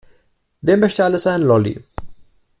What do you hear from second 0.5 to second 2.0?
Wer möchte alles einen Lolli?